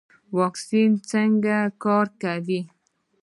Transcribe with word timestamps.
واکسین 0.37 0.91
څنګه 1.09 1.57
کار 1.83 2.07
کوي؟ 2.21 2.61